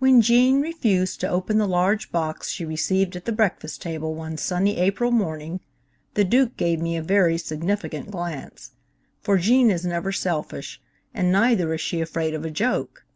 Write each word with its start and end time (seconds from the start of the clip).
WHEN 0.00 0.20
Gene 0.20 0.60
refused 0.60 1.18
to 1.20 1.28
open 1.30 1.56
the 1.56 1.66
large 1.66 2.12
box 2.12 2.50
she 2.50 2.62
received 2.62 3.16
at 3.16 3.24
the 3.24 3.32
breakfast 3.32 3.80
table 3.80 4.14
one 4.14 4.36
sunny 4.36 4.76
April 4.76 5.10
morning, 5.10 5.60
the 6.12 6.24
Duke 6.24 6.58
gave 6.58 6.78
me 6.78 6.94
a 6.94 7.02
very 7.02 7.38
significant 7.38 8.10
glance, 8.10 8.72
for 9.22 9.38
Gene 9.38 9.70
is 9.70 9.86
never 9.86 10.12
selfish, 10.12 10.78
and 11.14 11.32
neither 11.32 11.72
is 11.72 11.80
she 11.80 12.02
afraid 12.02 12.34
of 12.34 12.44
a 12.44 12.50
joke. 12.50 13.06